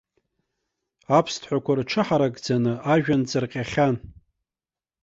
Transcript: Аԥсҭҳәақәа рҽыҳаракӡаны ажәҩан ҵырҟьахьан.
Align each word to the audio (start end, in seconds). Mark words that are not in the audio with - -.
Аԥсҭҳәақәа 1.17 1.73
рҽыҳаракӡаны 1.79 2.73
ажәҩан 2.93 3.21
ҵырҟьахьан. 3.29 3.95